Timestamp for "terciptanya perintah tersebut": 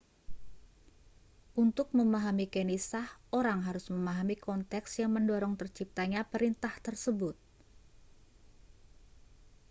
5.61-7.35